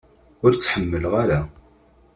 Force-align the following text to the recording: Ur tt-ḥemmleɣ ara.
Ur 0.45 0.51
tt-ḥemmleɣ 0.53 1.13
ara. 1.23 1.41